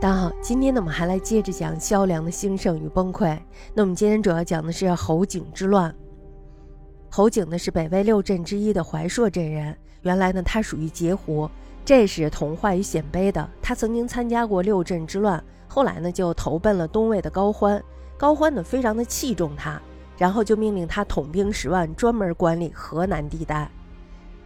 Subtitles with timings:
[0.00, 3.36] 大家好，今天呢我们还来接着讲萧梁的兴盛与崩溃。
[3.74, 5.92] 那我们今天主要讲的是侯景之乱。
[7.10, 11.50] 侯景呢是北魏六镇之一的怀朔镇人，原来呢他属于截胡，
[11.84, 13.50] 这是同化于鲜卑的。
[13.60, 17.82] 他曾经参加过六镇之乱，后来呢就投奔了东魏的高欢。
[18.16, 19.82] 高欢呢非常的器重他，
[20.16, 23.68] 然后就命令他统兵十万，专门管理河南地带。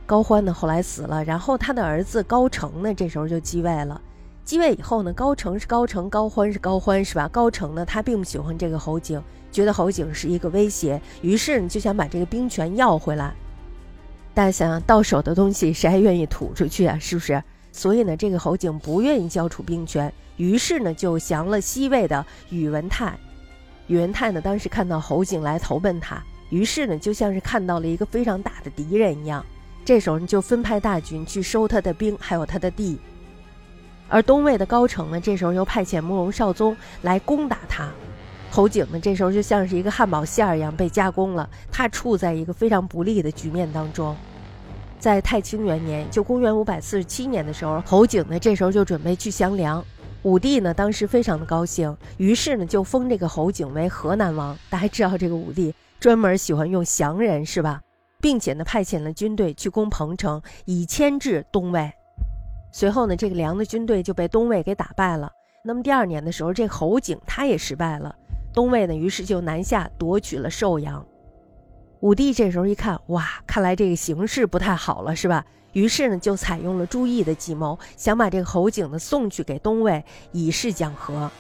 [0.07, 4.01] 高欢呢后来死了，然后他的儿子高澄呢这时候就继位了。
[4.45, 7.29] 继位以后呢，高澄是高澄，高欢是高欢，是吧？
[7.29, 9.23] 高澄呢，他并不喜欢这个侯景，
[9.53, 13.33] 觉得侯景是一个威胁，于是呢就想把这个兵权要回来。
[14.35, 16.99] 大家想想到手的东西，谁还愿意吐出去啊？
[16.99, 17.43] 是不是？
[17.71, 23.17] 所以呢，这个侯景不愿意交出兵权，于是呢就降了西魏的宇文泰。
[23.87, 29.45] 宇文泰呢，当时看到侯景来投奔他，于是呢就像是看到了一个非常大的敌人一样，
[29.85, 32.99] 这时候就分派大军去收他的兵，还有他的地。
[34.13, 37.91] 而东魏的高澄呢，这时候又派遣慕容绍宗来攻打他。
[38.51, 44.15] 侯景呢，这时候就像是一个汉堡馅儿一样被加工了，他处在一个非常不利的局面当中。
[45.01, 49.83] 在太清元年，就公元五百四十七年的时候，侯景呢，这时候就准备去降梁。
[50.25, 54.55] 武帝呢，当时非常的高兴，于是呢，就封这个侯景为河南王。
[54.69, 57.81] 大家知道这个武帝专门喜欢用降人，是吧？
[58.21, 61.91] 并且呢，派遣了军队去攻彭城，以牵制东魏。
[62.73, 65.31] 随后呢，这个梁的军队就被东魏给打败了。
[65.65, 68.13] 那么第二年的时候，这侯景他也失败了。
[68.53, 71.07] 东魏呢，于是就南下夺取了寿阳。
[72.01, 75.45] 武帝这时候一看，哇，看来这个形势不太好了，是吧？
[75.73, 81.31] 于是呢，就采用了朱毅的计谋，想把这个侯景呢送去给东魏，以示讲和。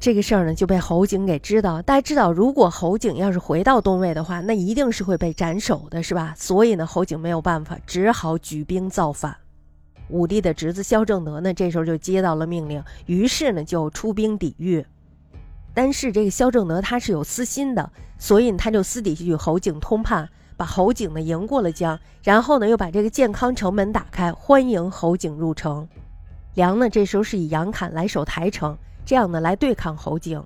[0.00, 1.82] 这个事儿呢，就被侯景给知道。
[1.82, 6.34] 大家知道，如果侯景要是回到东魏的话，那一定是会被斩首的，是吧？
[6.36, 9.36] 所以呢，侯景没有办法，只好举兵造反。
[10.08, 14.84] 武帝的侄子萧正德呢，这时候就接到了命令，于是呢就出兵抵御。
[15.74, 25.86] 但是这个萧正德他是有私心的，所以他就私底下与侯景通判，把侯景呢迎过了江，然后呢又把这个健康城门打开，欢迎侯景入城。
[26.54, 30.42] 梁呢这时候是以杨侃来守台城，这样呢来对抗侯景。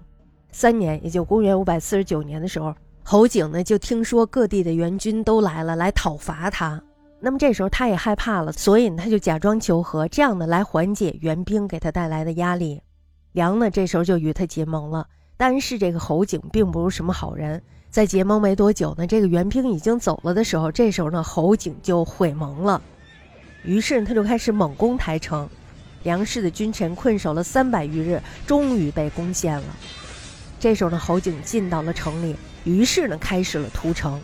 [0.51, 6.83] 三年，也就公元五百四十九年的时候，侯景呢就听说各地的援军都来了，来讨伐他。
[7.25, 12.83] 那么这时候他也害怕了，所以他就假装求和，这样呢来缓解援兵给他带来的压力。
[13.31, 15.07] 梁呢这时候就与他结盟了，
[15.37, 17.63] 但是这个侯景并不是什么好人。
[17.91, 22.83] 在结盟没多久呢，这个援兵已经走了的时候，这时候呢侯景就毁盟了，
[23.63, 25.49] 于是他就开始猛攻台城。
[26.03, 29.77] 梁氏的君臣困守了三百余日，终于被攻陷了。
[30.59, 32.35] 这时候呢侯景进到了城里，
[32.65, 34.21] 于是呢开始了屠城。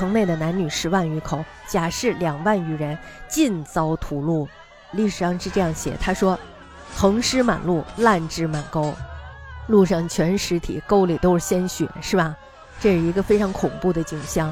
[0.00, 2.96] 城内的男女十万余口，甲士两万余人，
[3.28, 4.48] 尽遭屠戮。
[4.92, 6.40] 历史上是这样写：他说，
[6.96, 8.94] 横尸满路，烂枝满沟，
[9.66, 12.34] 路上全尸体，沟里都是鲜血，是吧？
[12.80, 14.50] 这是一个非常恐怖的景象。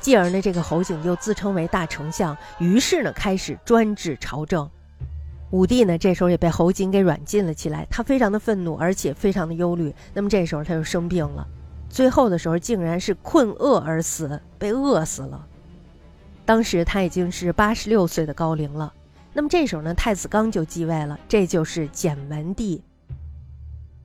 [0.00, 4.66] 继而呢，这个侯景就自称为大丞相，于是呢，开始专制朝政。
[5.50, 9.94] 武帝呢，这时候也被侯景给软禁了起来，他非常的愤怒，而且非常的忧虑。
[10.14, 11.46] 那么这时候他就生病了。
[11.90, 15.46] 最后的时候，竟然是困饿而死，被饿死了。
[16.46, 18.94] 当时他已经是八十六岁的高龄了。
[19.32, 22.82] 那么这时候呢，太子刚就继位了，这就是简文帝。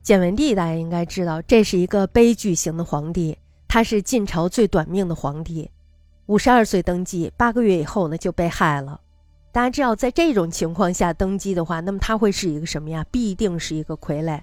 [0.02, 5.70] 简文帝大家应该知道，这是一个悲剧型的皇帝，他是晋朝最短命的皇帝，
[6.26, 9.00] 五十二岁登基，八个月以后呢就被害了。
[9.50, 13.04] 大家知道，在这种情况下登基的话，那么他会是一个什么呀？
[13.10, 14.40] 必定是一个傀儡。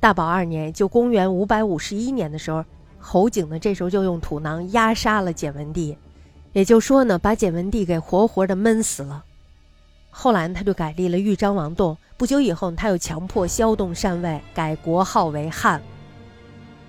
[0.00, 2.64] 大宝二年，就公元五百五十一年的时候，
[2.98, 5.94] 侯景呢，这时候就用土囊压杀了简文帝，
[6.54, 9.22] 也就说呢，把简文帝给活活的闷死了。
[10.08, 11.94] 后来，他就改立了豫章王洞。
[12.16, 15.82] 不久以后，他又强迫萧洞禅位，改国号为汉。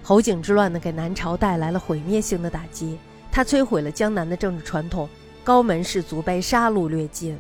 [0.02, 2.98] 侯景之乱呢，给南朝带来了毁灭性的打击，
[3.30, 5.10] 他摧毁了江南的政治传统，
[5.44, 7.38] 高门士族被杀戮掠尽，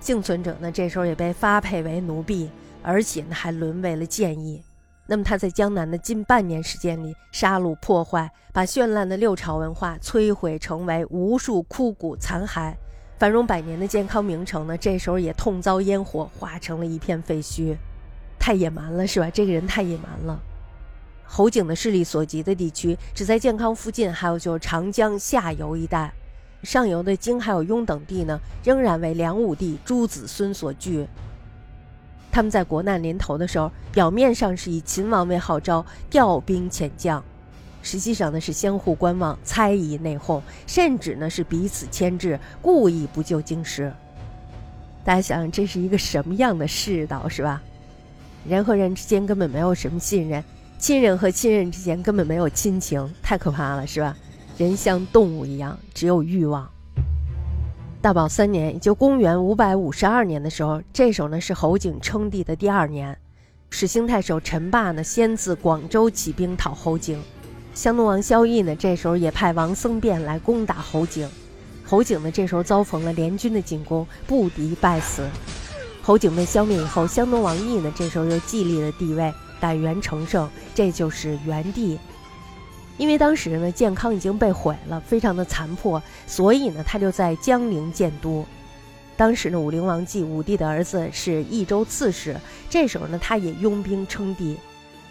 [0.00, 2.50] 幸存者呢，这时候也被发配为奴婢，
[2.82, 4.60] 而且呢，还沦为了谏议。
[5.10, 12.74] 那么他在江南的近半年时间里，杀戮破坏，把绚烂的六朝文化摧毁，成为无数枯骨残骸。
[13.16, 17.74] 繁荣百年的健康名城呢，这时候也痛遭烟火，化成了一片废墟。
[18.38, 19.30] 太野蛮了，是吧？
[19.30, 20.38] 这个人太野蛮了。
[21.24, 26.12] 侯景的势力所及的地区，只在健康附近，还有就是长江下游一带，
[26.62, 31.06] 上游的荆还有雍等地呢，仍然为梁武帝诸子孙所据。
[32.38, 37.20] 他们在国难临头的时候，表面上是以秦王为号召调兵遣将，
[37.82, 43.92] 实际上呢是相互观望、猜疑内讧，甚至呢是彼此牵制，故意不救京师。
[45.02, 47.60] 大家想想，这是一个什么样的世道，是吧？
[48.46, 50.44] 人和人之间根本没有什么信任，
[50.78, 54.16] 亲人和亲人之间根本没有亲情，太可怕了，是吧？
[54.56, 56.70] 人像动物一样，只有欲望。
[58.00, 63.18] 大宝三年，也就公元五百五十二年的时候，这时候呢是侯景称帝的第二年，
[63.70, 67.20] 始兴太守陈霸呢先自广州起兵讨侯景，
[67.74, 71.28] 湘东王萧绎呢这时候也派王僧辩来攻打侯景，
[71.84, 75.28] 侯景呢这时候遭逢了联军的进攻，不敌败死。
[76.00, 81.98] 侯景被消灭以后，湘东王绎呢这时候又继立了帝位，改元成圣，这就是元帝。
[82.98, 88.44] 因为当时呢，建康已经被毁了，非常的残破，所以呢，他就在江陵建都。
[89.16, 92.36] 当时呢，武陵王继武帝的儿子是益州刺史，
[92.68, 94.56] 这时候呢，他也拥兵称帝。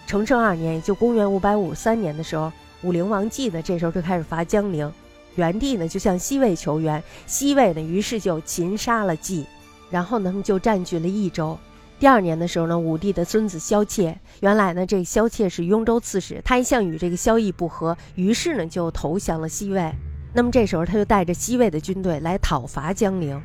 [0.05, 2.51] 成圣二年，也就公元五百五十三年的时候，
[2.83, 4.91] 武陵王继呢，这时候就开始伐江陵。
[5.35, 9.45] 元帝呢，就向西魏求援，西魏呢，于是就擒杀了继，
[9.89, 11.57] 然后呢，就占据了益州。
[11.99, 19.91] 第二年的时候呢，武帝的孙子萧妾，原来呢这萧妾是雍州刺史，他一向与这个萧绎不和，于是呢就投降了西魏。
[20.31, 23.41] 那么这时候他就带着西魏的军队来讨伐江陵，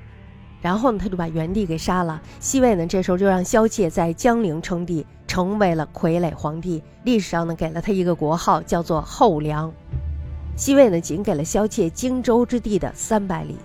[0.60, 2.20] 然后呢他就把元帝给杀了。
[2.40, 9.72] 西魏呢这时候就让萧妾在江陵称帝，成为了傀儡皇帝，历史上呢给了他一个国号，叫做后梁。
[10.54, 13.56] 西魏呢仅给了萧妾荆州之地的三百里，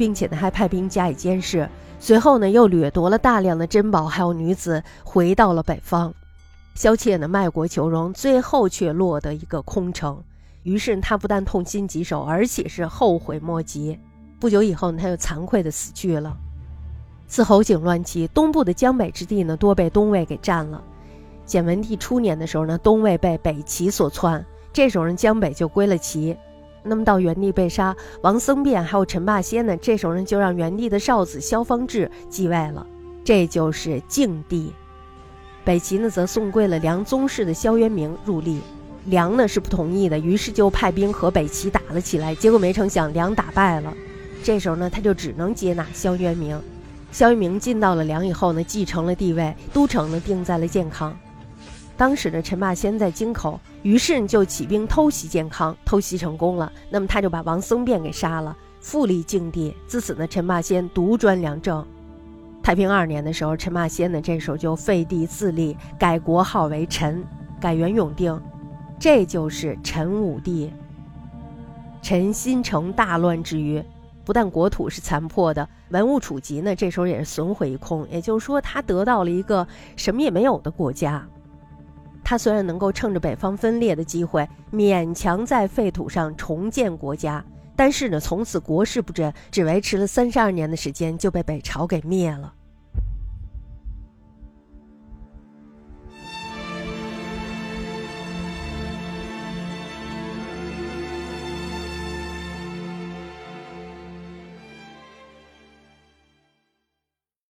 [0.00, 1.68] 并且呢还派兵加以监视。
[1.98, 6.14] 随后呢，又掠夺了大量的珍宝，还有女子，回到了北方。
[6.74, 10.18] 萧妾呢，卖国求荣，最后却落得一个空城。
[10.62, 13.98] 于是他不但痛心疾首，而且是后悔莫及。
[14.40, 16.34] 不久以后呢，他又惭愧的死去了。
[17.26, 20.82] 自侯景乱期，东部的江北之地呢，多被东魏给占了。
[21.44, 24.42] 简文帝初年的时候呢，东魏被北齐所篡，
[24.72, 26.34] 这时候呢，江北就归了齐。
[26.82, 32.86] 那么到元帝被杀，王僧辩还有陈霸先呢，这时候呢就让元帝的少子萧方智继位了，
[33.24, 34.72] 这就是敬帝。
[35.64, 38.60] 北齐呢则送归了梁宗室的萧渊明入立，
[39.04, 43.92] 梁呢是不同意的，于是就派兵和北齐打了起来，结果没成想梁打败了，
[44.42, 46.58] 这时候呢他就只能接纳萧渊明，
[47.12, 51.14] 萧渊明进到了梁以后呢，继承了帝位，都城呢定在了建康。
[52.00, 56.72] 当时的陈霸先在京口，于是就起兵偷袭建康，偷袭成功了。
[56.88, 59.76] 那么他就把王僧辩给杀了，复立敬帝。
[59.86, 61.86] 自此呢，陈霸先独专良政。
[62.62, 67.22] 太平二年的时候，陈霸先呢这时候就废帝自立，改国号为陈，
[67.60, 68.40] 改元永定，
[68.98, 70.72] 这就是陈武帝。
[72.00, 73.84] 陈新城大乱之余，
[74.24, 78.08] 不但国土是残破的，文物储籍呢这时候也是损毁一空。
[78.10, 81.28] 也就是说，他得到了一个什么也没有的国家。
[82.30, 87.44] 他虽然能够趁着北方分裂的机会，勉强在废土上重建国家，
[87.74, 92.54] 但是呢，从此国势不振，只维持了三十二年的时间，就被北朝给灭了。